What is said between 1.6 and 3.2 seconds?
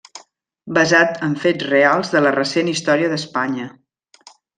reals de la recent història